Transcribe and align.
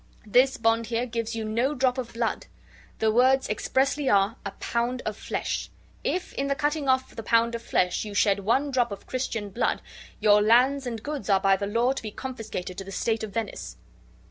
This 0.25 0.57
bond 0.57 0.87
here 0.87 1.05
gives 1.05 1.35
you 1.35 1.45
no 1.45 1.75
drop 1.75 1.99
of 1.99 2.13
blood; 2.13 2.47
the 2.97 3.11
words 3.11 3.47
expressly 3.47 4.09
are, 4.09 4.35
'a 4.43 4.49
pound 4.59 5.03
of 5.05 5.15
flesh.' 5.15 5.69
If 6.03 6.33
in 6.33 6.47
the 6.47 6.55
cutting 6.55 6.89
off 6.89 7.15
the 7.15 7.21
pound 7.21 7.53
of 7.53 7.61
flesh 7.61 8.03
you 8.03 8.15
shed 8.15 8.39
one 8.39 8.71
drop 8.71 8.91
of 8.91 9.05
Christian 9.05 9.51
blood, 9.51 9.79
your 10.19 10.41
lands 10.41 10.87
and 10.87 11.03
goods 11.03 11.29
are 11.29 11.39
by 11.39 11.55
the 11.55 11.67
law 11.67 11.93
to 11.93 12.01
be 12.01 12.09
confiscated 12.09 12.79
to 12.79 12.83
the 12.83 12.91
state 12.91 13.23
of 13.23 13.31
Venice." 13.31 13.77